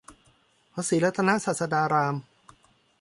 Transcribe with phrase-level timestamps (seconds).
[0.73, 2.15] พระศรีรัตนศาสดาราม